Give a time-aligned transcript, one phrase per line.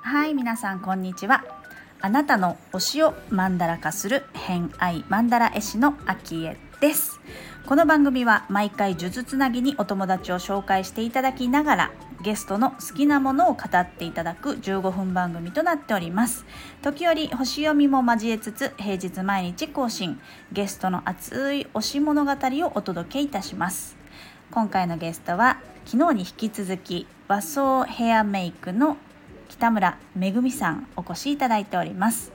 [0.00, 1.44] はい皆さんこんにちは。
[2.00, 7.20] あなたの推しをマンダラ化する偏愛マンダラ絵師のアキエです。
[7.66, 11.90] この番組は毎回数珠つなぎにお友達を紹介していただきながら
[12.28, 16.44] ゲストの好きなものを語っていただく15分番組となっております。
[16.82, 20.20] 時折星読みも交えつつ平日毎日更新
[20.52, 23.96] ゲストの熱い推し物語をお届けいたします。
[24.50, 28.98] 今回のゲストは昨日に引き続き和装ヘアメイクの
[29.48, 32.30] 北村めぐみさんお越しいただいております。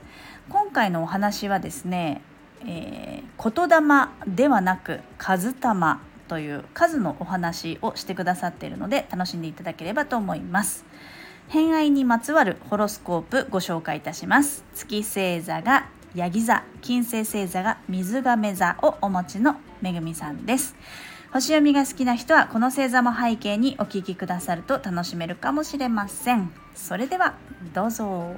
[0.50, 2.24] 今回のお話はですね、
[2.66, 6.02] えー、言霊ではなく数玉
[6.34, 10.84] という数のお話をしてくださっているので楽しんでいただければと思います。
[11.48, 14.64] 偏愛にまつわるホロスコープご紹介いたします。
[14.74, 20.76] 月星座がヤギ座金星星座が水亀座をお持ちのめぐみさんです。
[21.32, 26.52] 星読みが好きな人はこの星座も背景にお聞きくださると楽しめるかもしれません。
[26.74, 27.36] それでは
[27.76, 28.34] どうぞ。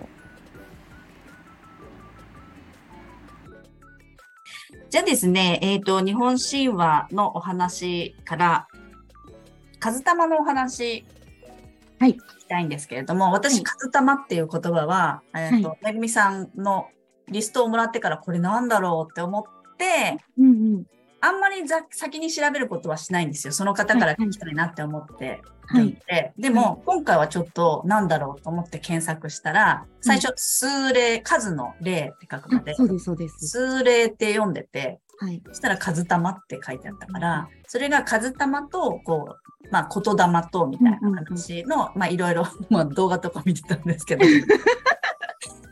[4.96, 8.70] じゃあですね、えっ、ー、と、日本神話のお話から、
[9.82, 11.06] 数玉のお話、
[12.00, 16.88] はい、聞きたいんですけれども、私、数玉っていう言葉は、えっ、ー、と、めぐみさんの
[17.28, 20.84] リストをもらってから、これなんだろうって思って、うんうん、
[21.20, 23.52] あんまりざ先に調べることはしないんですよ。
[23.52, 25.26] その方から聞きたいなって思って。
[25.26, 25.42] はい、
[26.38, 33.48] でも、今回はちょっとなんだろうと思って検索したら、最初、数例、数の例って書くので、そうです、そうです。
[33.48, 44.26] 数例って読んでて、はい、そしたら数玉って書いてあったから、それが数玉と、こう、まあ、言霊と、みたいな形の、まあ、いろいろ、 まあ、動画とか見てたんですけど、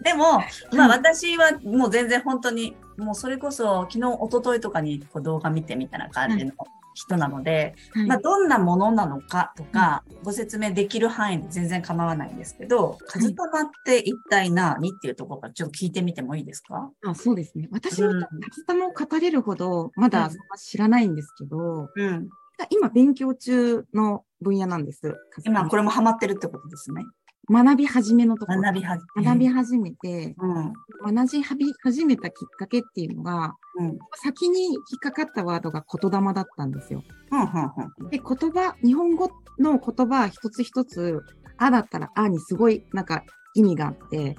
[0.04, 6.52] でも、まあ私はもう全然本当に、もうそれこそ昨日、一昨日とかにこう動画見てみたいな感じの
[6.94, 16.92] 人なので、はい、まあどんなものなのかとか、ご説明できる範囲で全然構わないんですけど、カズタマって一体何っていうところからちょっと聞いてみてもいいですか？
[17.06, 17.68] あそうですね。
[17.72, 22.30] 私はカズタマを語れるほどまだ知らないんですけど、うん、
[22.70, 25.16] 今勉強中の分野なんです。
[25.46, 27.04] 今これもハマってるってことですね。
[27.50, 28.62] 学び始めのところ。
[28.62, 29.24] 学び始め。
[29.24, 30.74] 学び始めて、うん、
[31.14, 37.04] 学び始めたきっかけっていうのが、うん、先に引っかかったワードが言霊だったんですよ。
[37.32, 41.22] うん、で、言葉、日本語の言葉一つ一つ、
[41.58, 43.24] あだったらあにすごいなんか
[43.56, 44.36] 意味があって、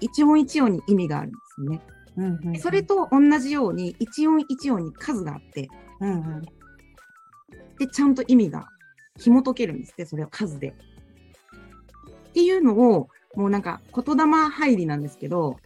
[0.00, 1.82] 一音一音に意味があるんですよね。
[2.16, 5.68] うんうん、それと同じように、一音一音に数があって、
[6.00, 6.42] うんうん、
[7.78, 8.66] で、ちゃんと意味が
[9.18, 10.74] 紐解けるんですって、それは数で。
[12.30, 15.58] っていうのを、もうなんか言霊入りなんですけど、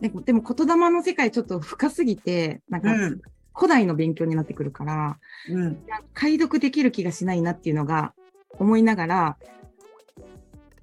[0.00, 2.90] でもでも言霊の世界ちょっと深すぎて、なんか、
[3.54, 5.18] 古代の勉強になってくるから、
[5.50, 5.78] うん、
[6.12, 8.12] 解読できる気がしないなっていうのが
[8.58, 9.36] 思いながら、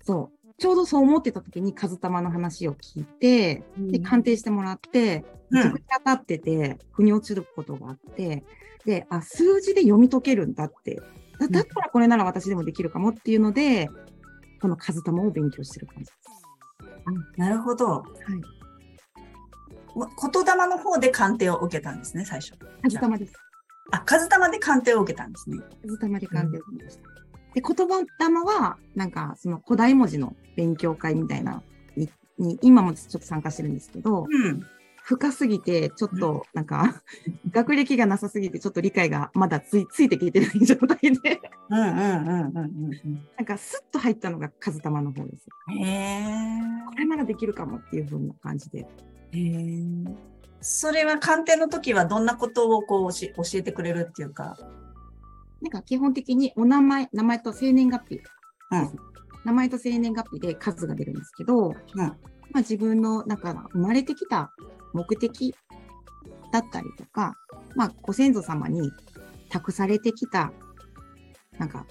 [0.02, 8.44] そう、ちょうどそう思ってた時に数玉の話を聞いて、うん、で、鑑定してもらって、めちゃくちゃ当たってて、腑に落ちることがあって、
[8.86, 11.00] で、あ、数字で読み解けるんだって。
[11.40, 13.90] だだったらこれなら私でもできるかもっていうので、
[14.64, 16.18] この数玉を勉強してる感じです。
[17.36, 17.86] なるほど。
[17.86, 18.06] はい。
[19.94, 22.54] 言霊の方で鑑定を受けたんですね、最初。
[22.82, 23.34] 数玉です。
[23.92, 25.58] あ、数玉で鑑定を受けたんですね。
[25.86, 27.02] 数玉で鑑定を受けました。
[27.02, 31.62] うん、で、言葉玉は、なんか、その古代文字の勉強会みたいな
[31.98, 34.62] に、に今もちょっと参加してるんですけど、うん、
[35.04, 37.04] 深すぎて、ちょっと、なんか、
[37.52, 43.28] 学歴がなさすぎて、ちょっと理解がまだついついてきてない状態でうんうんうんうんうん。
[43.38, 45.48] なんか、スッと入ったのが数玉の方です。
[45.70, 46.22] へえ。
[46.88, 48.80] これならできるかもっていうふうな感じで。
[48.80, 48.86] へ
[49.34, 49.84] え。
[50.62, 54.58] それは鑑定の時はどんなことをこう教えてくれるっていうか？
[55.62, 58.22] なんか基本的にお名前、名前と生年月日。
[58.72, 58.90] うん。
[59.46, 62.16] 名前と生年月日で数が出るんですけど、うん、ま
[62.56, 64.54] あ自分のなんか生まれてきた
[64.94, 65.54] 目的
[66.54, 67.36] だったりとか、
[67.76, 68.92] まあ、ご先祖様に
[69.50, 70.54] 託されてきた、
[71.58, 71.86] なんか、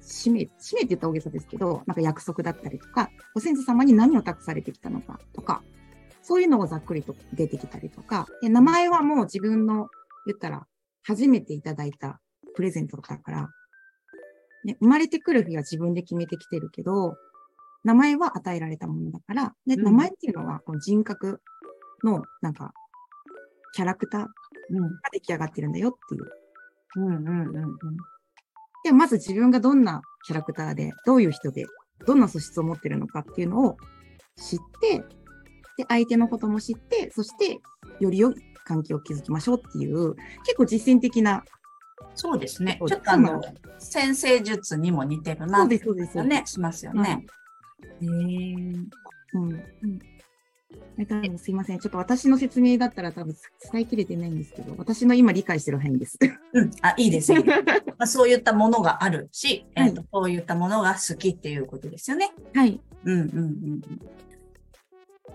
[0.00, 5.62] 使命、使命って言った大げさですけど、なんか約束だったりとか、ご先祖様に何を託されてきたのかとか、
[6.22, 9.88] そういうのをざっくりと出てきたりとか、で名前はもう自分の、
[10.26, 10.66] 言ったら、
[11.04, 12.20] 初めていただいた
[12.54, 13.48] プレゼントだから、
[14.64, 17.16] ね、生まれてくる日は自分で決めてきてるけど、
[17.84, 21.40] 名前は与えられたものだから、で、名前っていうのはこの人格
[22.04, 22.72] の、なんか、
[23.74, 24.28] キャラクターが
[25.12, 26.30] 出来上がってるんだよっていう。
[26.96, 27.76] うんうんうんうん。
[28.84, 31.66] で、まず自分がどんなキャラクターで、どういう人で、
[32.06, 33.76] どんな素質を持ってるのかっていうのを
[34.36, 34.98] 知って、
[35.78, 37.60] で、相手のことも知って、そして、
[38.00, 38.34] より良い
[38.64, 40.14] 関係を築きましょうっていう、
[40.44, 41.44] 結構実践的な。
[42.14, 42.78] そうですね。
[42.86, 43.40] ちょっとあの、
[43.78, 46.22] 先生術にも似てるな、そうです、そうです。
[46.24, 47.24] ね、しますよね。
[48.00, 48.86] へ、えー、
[49.34, 49.62] うん。
[50.98, 51.78] うんすいません。
[51.78, 53.34] ちょっと私の説明だったら多分
[53.72, 56.18] 伝えきれてないんですけど、私の今理解してる範囲です。
[56.52, 56.70] うん。
[56.82, 57.42] あ、いいです ま
[58.00, 62.30] あ、そういったものがあるし、はい、えーと、そういったものが好きっていうことですよね。
[62.54, 62.80] はい。
[63.04, 63.82] うんうんうん。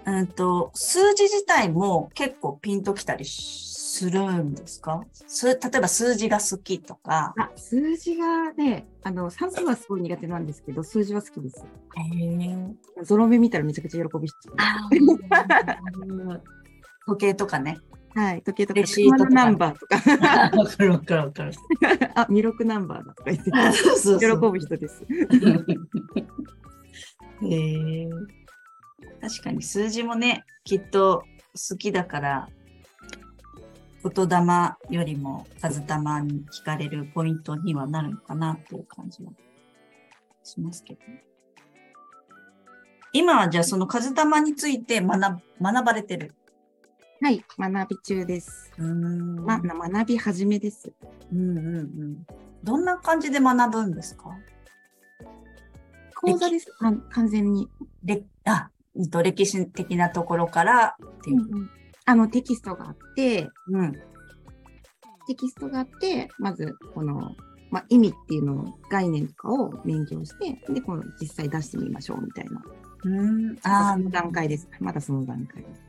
[0.07, 5.01] うんと、数字自体も結構ピンときたりするんですか？
[5.44, 7.33] 例えば数字が好きとか。
[7.38, 11.65] あ、数字がね、あの、算数はすごい苦手なんですけど、数字は好きです。
[11.98, 12.57] へえ。
[13.04, 14.50] ゾロ目見たらめちゃくちゃ喜びして。
[17.06, 17.77] 時計とかね。
[18.15, 19.98] はい、時計とか、レシートナンバーとか。
[20.57, 21.51] わかるわかるわかる。
[22.15, 25.04] あ、魅力ナンバーだとか言って、喜ぶ人です。
[27.44, 28.09] へえ。
[29.27, 31.24] 確かに数字もね、きっと
[31.69, 32.50] 好きだから、
[34.03, 39.31] 言霊よりも数玉に聞かれるポイントにはなるのかなっていう感じは
[40.44, 41.00] しますけど。
[43.12, 46.33] 今はじゃあその数玉について学学ばれてる？
[47.19, 48.71] はい、学び中です。
[48.77, 50.94] うんま、学び始めです。
[51.33, 52.27] うんうんうん。
[52.63, 54.30] どんな感じで学ぶんですか？
[56.15, 56.71] 講座です。
[56.80, 57.69] 完全に。
[58.03, 58.69] で、あ、
[59.23, 61.38] 歴史的なところからっていう。
[61.38, 61.69] うんうん、
[62.05, 63.91] あのテキストがあって、うん、
[65.27, 67.35] テキストがあって、まずこの、
[67.69, 72.61] まあ、意味っていうの概念とかを勉強して、で、この実際出してみましょうみたいな。
[73.03, 74.69] うん、ああ、段階です。
[74.79, 75.81] まだその段階です。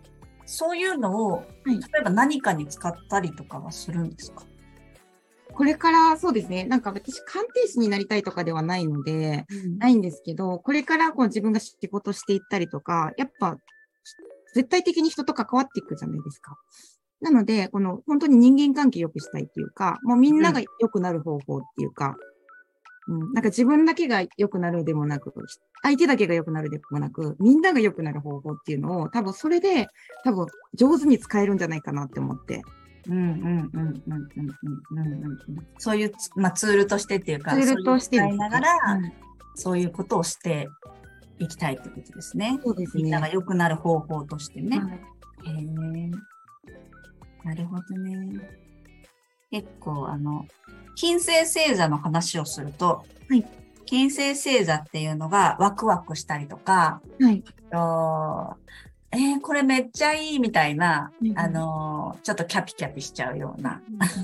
[0.61, 4.45] そういうのを、はい、例えば何かに使ったりとかはするんですか？
[5.59, 13.57] これからそうですね、なんか私、鑑定士になりたいとかではないので、うん、ないんですけど、これからこう自分が仕事していったりとか、やっぱ、
[14.55, 16.57] 絶対的に人と関わっていくじゃないですか。
[17.21, 22.15] なので、この本当に人間関係良くしたいっていうか、もうみんなが良くなる方法っていうか、
[23.09, 25.33] うん、うん、なんか自分だけが良くなるでもなく、
[25.83, 29.89] 相手だけが良くなるでもなく、みんなが良くなる方法っていうのを、多分それで、
[30.23, 32.63] 多分上手に使えるんじゃないかなって思って。
[33.09, 34.53] うんうんうんうんうん
[34.91, 39.13] うんうんそういう、まあ、ツールとしてっていうか、ツールとして使いながら、うん、
[39.55, 40.69] そういうことをして
[41.39, 42.59] いきたいってことですね。
[42.63, 43.03] そうですね。
[43.03, 44.79] みんなが良くなる方法としてね。
[44.79, 46.11] はい、へえ。
[47.45, 48.41] なるほどね。
[49.51, 50.47] 結構、あの、
[50.97, 53.45] 金星星座の話をすると、はい、
[53.87, 57.43] 金星星座っていうのがワクワクしたりとか、はい、
[59.11, 63.81] えー、これめっちゃいいみたいな、うん、あのー、ちょっとキャピキャピしちゃうような、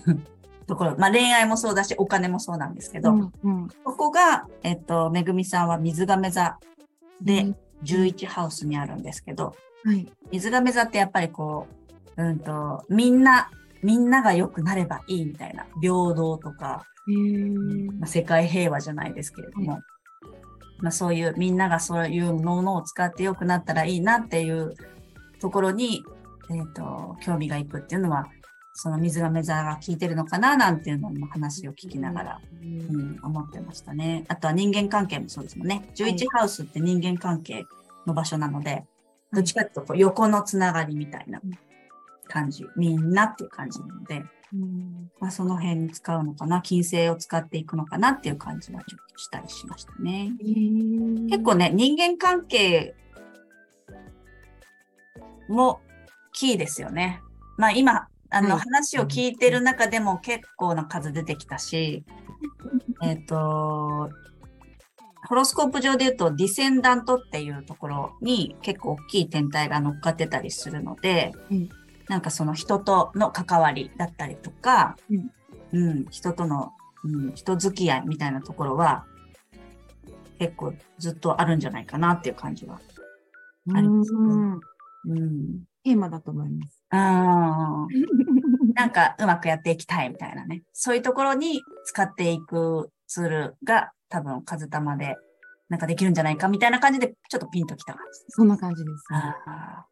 [0.66, 6.58] ところ、まあ恋愛もそうだし、お金もそうなんですけど、うんうん、ここが、えっと、めぐみさんは水亀座
[7.22, 9.54] で11ハウスにあるんですけど、
[9.84, 11.66] はい、水亀座ってやっぱりこ
[12.16, 13.50] う、うんと、みんな、
[13.82, 16.84] みんなが良くなればいいみたいな、平等とか、
[17.98, 19.80] まあ、世界平和じゃないですけれども、
[20.84, 24.74] まあ、そういうみんながそういうものを使って良くなったらいいなっていう
[25.40, 26.04] ところに、
[26.50, 28.26] えーと、興味がいくっていうのは
[28.74, 34.26] その水亀座が効いてるのかななんていうのも話を聞きながら、うん、うん、思ってましたね。
[34.28, 35.88] あとは人間関係もそうですもんね。
[35.94, 37.64] 11ハウスって人間関係
[38.06, 38.84] の場所なので、
[39.32, 41.40] どっちかっていうとこう横のつながりみたいな
[42.28, 44.22] 感じ、みんなっていう感じなので、
[44.52, 50.32] うんまあ、その辺に使うのかな、金星を使っていくのかなっていう感じはちょっとしたりしましたね。
[51.30, 52.94] 結構ね、人間関係
[55.48, 55.80] も
[56.32, 57.20] キーですよね。
[57.56, 62.04] まあ今、あの、話を聞いてる中でも結構な数出てきたし、
[63.02, 64.10] えっ、と、
[65.26, 71.68] ホロスコープ上で言うとディセンダントっていうところに結構大きい天体が乗っかってたりするので、うん
[72.08, 76.72] なんかその人との関わりだったりとか、うん、うん、人との、
[77.04, 79.04] うん、人付き合いみたいなところは、
[80.38, 82.80] 結構ずっとあるんじゃないかなっていう感じは
[83.74, 84.18] ありますね。
[85.06, 85.64] うん。
[85.84, 86.82] テーマだと思います。
[86.90, 87.86] ああ。
[88.74, 90.62] なんかうまくやっていきたいみたいなね。
[90.72, 95.16] そういうところに使っていくツールが多分、数玉で
[95.68, 98.36] なんかできるんじゃないかみたいな感じで、ちょっとピンときた感じです。
[98.36, 99.18] そんな感じです、ね。
[99.46, 99.86] あ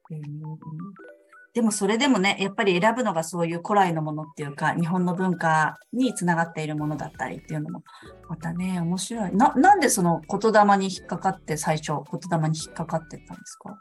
[1.54, 7.82] でもそれでもね、やっぱり選ぶのがそういう古来のものっていうか、日本の文化につながっているものだったりっていうのも、
[8.28, 9.36] またね、面白い。
[9.36, 13.78] な、なんでその言霊に引っかかって最初、言霊に引っかかってたんですか？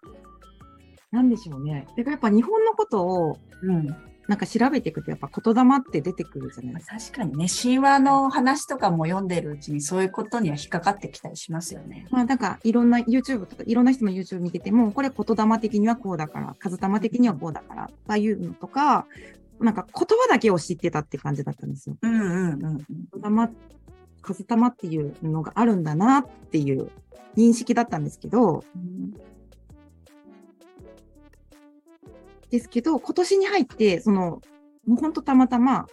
[1.11, 1.85] なんでしょうね。
[1.97, 3.87] だからやっぱ日本のことを、うん、
[4.27, 6.97] なんか調べていくとやっぱ言霊って出てくるじゃないですか。
[6.97, 12.07] 確かにね、神話の話とかも読んでるうちにそういうことには引っかかってきたりしますよね。
[12.11, 19.05] まあなんかいろんな YouTube とかいろんな人の YouTube 見てても、これ言霊的にはこうだから、数玉的にはこうだから、ああいうのとか、
[19.59, 21.97] なんか言葉だけを知ってたって感じだったんですよ。
[22.01, 22.25] うんう
[22.57, 23.21] んうん。
[23.21, 23.49] 玉、
[24.21, 26.89] 風玉っていうのがあるんだなっていう
[27.35, 29.13] 認識だったんですけど、うん、
[32.51, 34.41] ですけど、今年に入って、その、
[34.85, 35.87] もうほんとたまたま、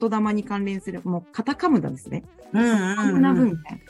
[0.00, 2.24] 言霊に関連する、もうカタカムダですね。
[2.52, 2.96] うんうん、うん。
[2.96, 3.80] カム文献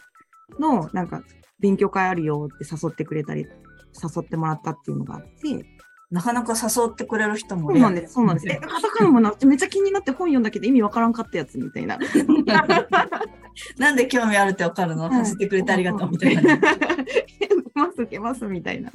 [0.58, 1.22] の、なんか、
[1.60, 5.64] 勉強会あるよって誘ってくれたり、誘ってもらったっていうのがあって、
[6.10, 8.46] なかなか誘ってくれる人もそうなんです、そうなんです。
[8.50, 11.98] え、カタカナもな、めっちゃ気になって本読んだけど意味わからんかったやつみたいな。
[13.78, 16.42] なんで興味あるってわかるの、させてくれてありがとうみたいな。
[17.74, 18.90] ます、受けますみたいな。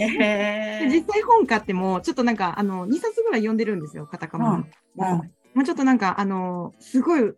[0.00, 4.50] えー、実際本買っても、ちょっとなんか、あの、2冊ぐらい読んでるんですよ、カタカナ。
[4.50, 4.56] うん。
[4.56, 4.66] うん、
[4.98, 7.34] まあちょっとなんか、あの、すごい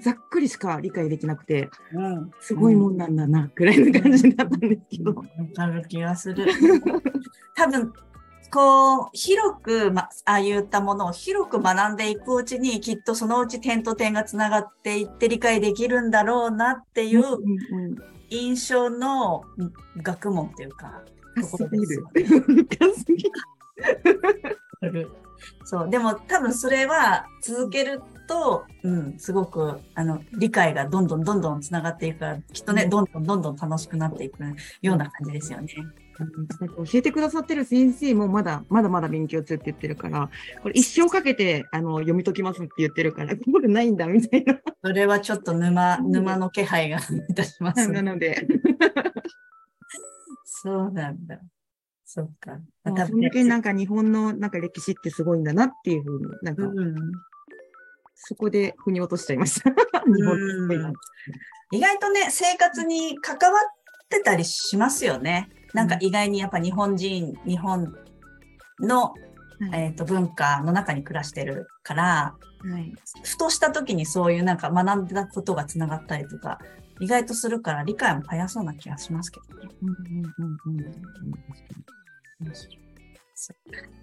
[0.00, 5.14] ざっくりしか理解できなくて、うん、すごいもんなんだな、くらいの感じだったんですけど。
[5.14, 6.46] わ、かる気がする。
[7.54, 7.92] 多分、
[8.50, 17.22] こう、広く、ま、ああいったものを広く学んでいくうちに、きっとそのうち点と点がつながっていって理解できるんだろうなっていう
[18.32, 19.44] 印象の
[20.02, 21.02] 学問っていうか、
[21.40, 22.24] ところですよね。
[25.64, 34.42] そう、でも多分それは続けると、うん、すごく、あの、理解がどんどんどんどんつながっていくから、きっとね、どんどんどんどん楽しくなっていく
[34.82, 35.68] ような感じですよね。
[36.18, 40.30] 教えてくださってる先生もまだ、まだまだ勉強中って言ってるから、
[40.62, 44.58] これ一生かけて、あの、読み解きますって言ってるから、これないんだ、みたいな。
[44.84, 48.46] それはちょっと沼、沼の気配がいたします、なので。
[50.44, 51.40] そうなんだ。
[52.04, 52.58] そっか。
[52.84, 56.94] また、その時なんか日本のなんか歴史ってすごいんだなっていうふうに、なんか、うん、
[58.14, 59.70] そこで腑に落としちゃいました。
[59.70, 60.38] 日本
[61.72, 65.48] 意外とね、生活に関わってたりしますよね。
[65.74, 67.94] なんか意外にやっぱ日本人、日本
[68.80, 69.14] の、
[69.72, 76.58] えーと、文化の中に暮らしてるから、はい、ふとした時にそういうなんか学んだことがつながったりとか、
[77.00, 79.68] 意外とするから理解も早そうな気がしますけどね。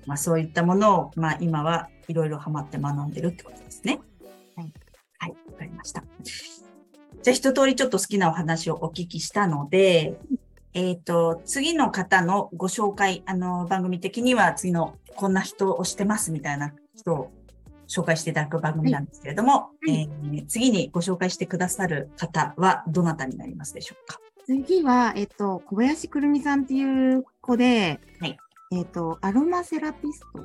[0.05, 3.99] まあ、そういったものを、まあ、今はいろいろハマって学んでるってことですね。
[4.55, 4.73] はい。
[5.19, 6.03] はい、わかりました。
[7.21, 10.17] じゃあ一通りちょっと好きなお話をお聞きしたので、
[10.73, 17.31] えっ、ー、と、次の方のご紹介、あの、番組的には次のこんな人をしてますみたいな人を
[17.87, 20.01] 紹介していただく番組なんですけれども、はい。
[20.01, 24.19] えー、次にご紹介してくださる方はどなたになりますでしょうか？
[24.45, 28.37] 次は、えっ、と、小林くるみさんっていう子で、はい、
[28.71, 30.43] えっ、と、アロマセラピスト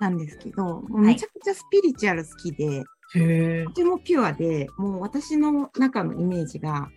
[0.00, 2.82] なんですけど、うん、めちゃくちゃスピリチュアル好きで、
[3.64, 6.88] とてもピュアで、もう私の中のイメージが、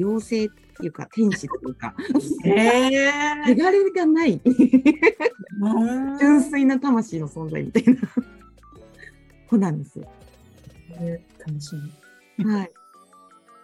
[0.00, 1.94] 妖精っていうか、天使というか、
[2.42, 4.40] 手軽がない
[6.18, 8.00] 純粋な魂の存在みたいな
[9.48, 10.10] 子なんですよ。
[11.46, 11.76] 楽し
[12.38, 12.44] み。
[12.44, 12.70] はい。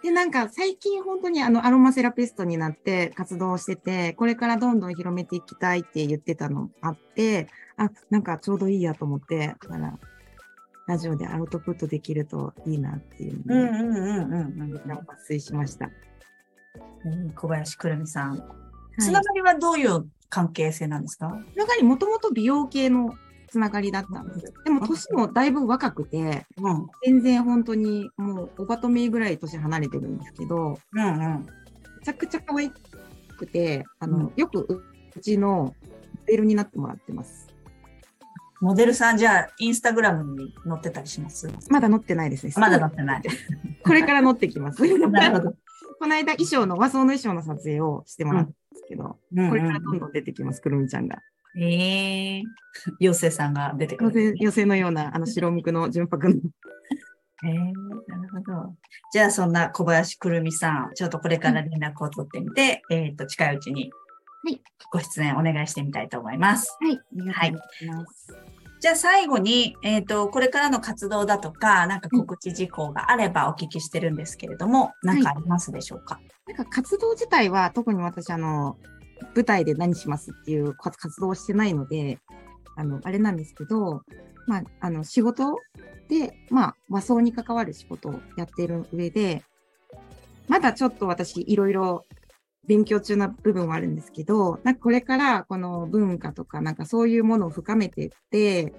[0.03, 9.99] で、なんか最近本当にあのアロマセラピストになって活動してて、これからどんどん広めていきたいって言ってたのあって、あ、なんかちょうどいいやと思って、だから
[10.87, 15.91] ラジオでアウトプットできるといいなっていうので、うんうんうんうん、抜粋しました。
[17.35, 18.43] 小林くるみさん。
[18.99, 21.29] つながりはどういう関係性なんですか？
[21.53, 23.15] つながりもともと美容系の
[23.49, 24.53] つながりだったんですよ。
[24.65, 31.47] でも年もだいぶ若くて、うん、全然本当にもうおばとめぐらい年離れてるんですけど、うんうん、
[32.01, 32.71] めちゃくちゃ可愛
[33.39, 34.85] くて、あの、うん、よく
[35.15, 35.75] うちのモ
[36.27, 37.47] デルになってもらってます。
[38.61, 41.49] モデルさんじゃあ、インスタグラムに載ってたりします？
[41.69, 42.53] まだ載ってないですね。
[42.57, 43.23] まだ載ってない。
[43.85, 44.83] これから載ってきます。
[45.09, 45.55] なるほど。
[45.99, 51.19] この間衣装の和装の衣装の撮影をしてもらったんですけど、うん、これからどんどん出てきます、くるみちゃんが。
[51.59, 52.43] ええー、
[53.01, 56.35] 妖精さんが出てくる、ね、妖精のような、あの、白むくの純白の。
[57.45, 58.75] ええー、なるほど。
[59.13, 63.91] じゃあ、そんな小林くるみさん、ちょっとこれから連絡を取ってみて、うん、えっ、と、近いうちに、
[64.45, 64.61] はい。
[64.93, 66.77] ご出演お願いしてみたいと思います。
[66.81, 66.93] はい。
[66.93, 68.33] ありがとうございます。
[68.33, 68.56] はい
[68.87, 78.77] じゃあ最後に、えっ、ー、と、これからの活動だとか、なんか告知事項があればお聞きしてるんですけれども、何、うん、かありますでしょうか、なんか活動自体は特に私、あの、
[79.35, 82.21] 舞台で何しますっていう活動をしてないので、
[82.77, 84.03] あの、あれなんですけど、
[84.47, 85.57] まあ、あの、仕事
[86.09, 89.43] で、まあ、和装に関わる仕事をやっている上で、
[90.47, 92.05] まだちょっと私、いろいろ
[92.67, 98.75] 勉強中な部分はあるんですけど、なんかこれからこの文化とかなんかそういうものを深めていって、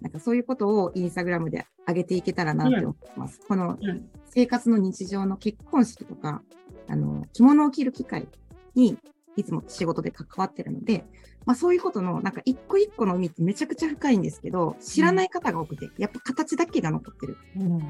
[0.00, 3.40] なんかそういうことをインスタグラムで上げていけたらなって思います。
[3.40, 3.78] うん、この
[4.26, 6.42] 生活の日常の結婚式とか、
[6.88, 8.28] あの、着物を着る機会
[8.74, 8.98] に
[9.36, 11.04] いつも仕事で関わってるので、
[11.46, 17.36] まあ、そういうことの、なんか一個一個の意味ってめちゃくちゃ深いんですけど、知らない方が多くて、やっぱ形だけが残ってる。
[17.56, 17.88] うん、だか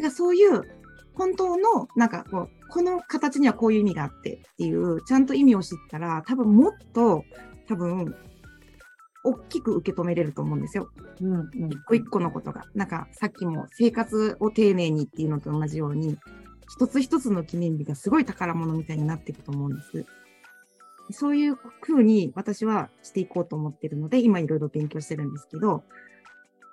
[0.00, 0.62] らそういう、
[1.16, 7.24] 本当の、なんかこう、この形にはこういう意味があってっていう、ちゃんと意味を知ったら、多分もっと、
[7.68, 8.14] 多分、
[9.24, 10.88] 大きく受け止めれると思うんですよ。
[11.20, 12.64] うんうん、一個一個のことが。
[12.74, 16.16] なんかさっきも生活を丁寧にっていうのと同じように、
[16.68, 20.06] 一つ一つの記念日がすごい宝物みたいになっていくと思うんです。
[21.10, 25.82] そういう風に私はしていこうと思ってるので、今いろいろ勉強してるんですけど、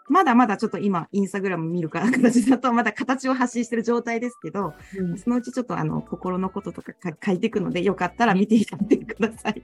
[0.09, 6.93] まだまだちょっと今、インスタグラム見るから形だと、まだ形を発信してる状態ですけど、うん、そのうちちょっとあの、心のこととか
[7.23, 9.63] 書いていくので、よかったら見ていってください。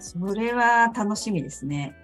[0.00, 1.94] それは楽しみですね。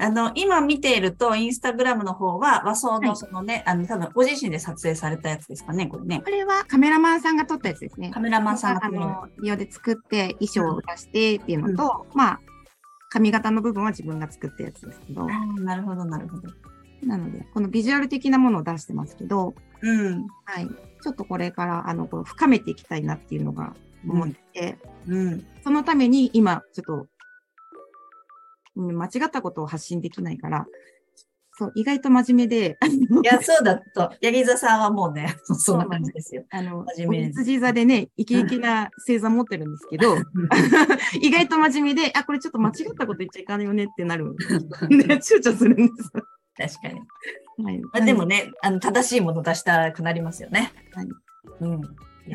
[0.00, 6.22] あの、今見ていると、インスタグラムの方は和装のそのね、はい、あの、多分ご自身で撮影されたやつですかね、これね。
[6.24, 8.10] これはカメラマンさんが撮ったやつですね。
[8.10, 12.40] カメラマンさんがあの、リオで作って衣装を出してっていうのと、うん、まあ、
[13.10, 15.26] 髪型の部分は自分が作ったやつですけど。
[15.26, 16.48] なるほど、なるほど。
[17.02, 20.26] なので、このビジュアル的なものを出してますけど、うん。
[20.44, 20.68] はい。
[21.02, 23.74] ちょっとこれから、あの、こう深めていきたいなっていうのが
[24.08, 27.06] 思って、うん、うん、そのために今、ちょっと
[28.80, 30.66] 間違ったことを発信できないから、
[31.58, 32.78] そう、意外と真面目で。
[33.24, 34.12] いや、そうだと。
[34.20, 36.44] ヤギ座さんはもうね、 そんな感じですよ。
[36.50, 40.16] あの、真面目羊座でね、イケイケな星座持ってるんですけど、
[41.20, 44.26] 意外と真面目で、あ、これちょっと間違ったこと言っちゃいかないよねってなる。
[44.26, 44.36] ね、
[45.18, 46.12] 躊躇するんです。
[46.58, 47.00] 確かに。
[47.64, 47.78] はい。
[47.78, 50.72] まあ、でもね、あの、正しいもの出したくなりますよね。
[50.92, 51.08] はい。
[51.60, 51.82] うん。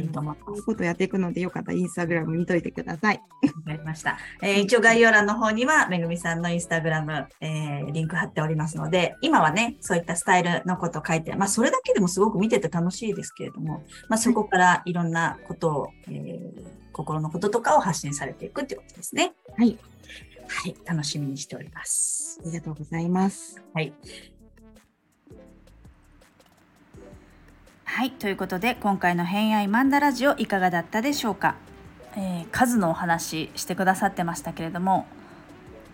[0.02, 0.46] いいと思います。
[0.46, 3.22] こういうことやっていくので、よかったらインスタグラム見といてください。
[3.44, 4.18] わかりました。
[4.42, 19.34] えー、一応概要欄の方には、めぐみさんのインスタグラム、えー、リンク貼っておりますので、今はね、そういったスタイルのこと書いて、まあ、それだけでもすごく見てて楽しいですけれども、まあ、そこからいろんなことを、えー、心のこととかを発信されていくってことですね。
[19.58, 19.78] はい。
[20.48, 22.40] はい、楽しみにしております。
[22.44, 23.62] ありがとうございます。
[23.74, 23.94] はい。
[27.86, 31.56] はいということで今回の「偏愛マンダラジオ」いかがだったでしょうか、
[32.18, 35.06] えー、数のお話してくださってましたけれども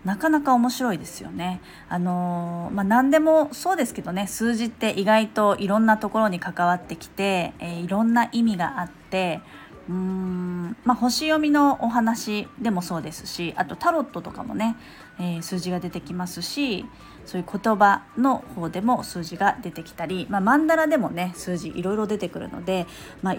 [0.05, 1.59] なかなか面白いですよね。
[1.89, 9.41] あのー、まあ、何でもそうですけどね数字って意外といろんなところに関わってきて、えー、いろんな意味があって
[9.89, 14.75] うーん、まあ、星読みのお話でもそうですしあとタロットとかもね、
[15.19, 16.85] えー、数字が出てきますし
[17.25, 22.85] そういう言葉の方でも数字が出てきたり、まあ、マンダラでもね数字いろいろ出てくるので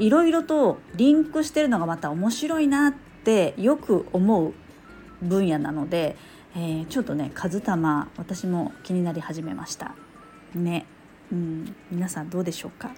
[0.01, 4.53] いろいろとリンクしてるのがまた面白いなってよく思う
[5.23, 6.17] 分野なので、
[6.57, 9.95] えー、ちょっとね数玉私も気になり始めました。
[10.55, 10.85] ね、
[11.31, 12.91] うん、皆さんどうでしょうか？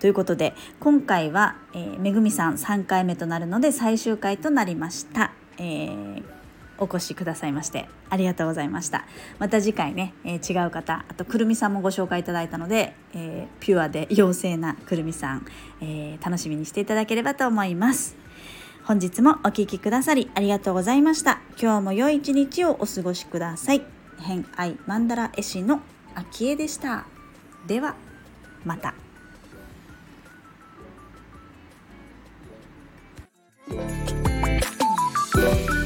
[0.00, 5.32] ということで今回は、えー、めぐみさん3回目となるので最終回となりました。
[5.58, 6.38] えー
[6.78, 9.04] お越しくださいましてありがとうございました。
[9.38, 15.46] また次回ね、えー、違う方あとくるみさんもご紹介いただいたので、えー、ピュアで妖精なくるみさん、
[15.80, 18.16] えー、楽しみにしていただければと思います。
[18.84, 21.40] 本日もお聴きくださりありがとうございました。
[21.60, 23.82] 今日も良い一日をお過ごしください。
[24.20, 25.82] 偏愛マンダラ絵師の
[26.14, 27.06] 秋江でした。
[27.66, 27.96] では
[28.64, 29.07] また。
[35.38, 35.77] Bye.